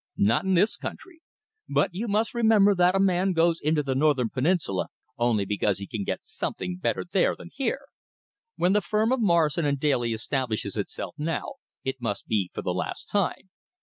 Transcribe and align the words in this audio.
"Not 0.17 0.45
in 0.45 0.55
this 0.55 0.77
country. 0.77 1.21
But 1.69 1.93
you 1.93 2.07
must 2.07 2.33
remember 2.33 2.73
that 2.73 2.95
a 2.95 2.99
man 2.99 3.33
goes 3.33 3.59
into 3.61 3.83
the 3.83 3.93
northern 3.93 4.31
peninsula 4.31 4.87
only 5.15 5.45
because 5.45 5.77
he 5.77 5.85
can 5.85 6.03
get 6.05 6.25
something 6.25 6.77
better 6.77 7.05
there 7.11 7.35
than 7.35 7.51
here. 7.53 7.81
When 8.55 8.73
the 8.73 8.81
firm 8.81 9.11
of 9.11 9.21
Morrison 9.21 9.75
& 9.75 9.75
Daly 9.75 10.11
establishes 10.11 10.75
itself 10.75 11.13
now, 11.19 11.49
it 11.83 12.01
must 12.01 12.25
be 12.27 12.49
for 12.51 12.63
the 12.63 12.73
last 12.73 13.09
time. 13.11 13.51